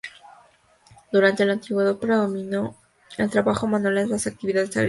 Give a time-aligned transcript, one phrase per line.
[1.11, 2.75] Durante la antigüedad predominó
[3.19, 4.79] el trabajo manual en las actividades agrícolas.